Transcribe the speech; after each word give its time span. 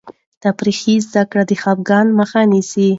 تفریحي 0.43 0.95
زده 1.09 1.23
کړه 1.29 1.43
د 1.49 1.51
خفګان 1.61 2.07
مخه 2.19 2.41
نیسي. 2.51 2.87